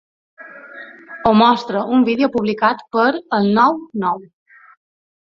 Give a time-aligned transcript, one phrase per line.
[1.27, 3.05] Ho mostra un vídeo publicat per
[3.41, 4.25] El nou Nou.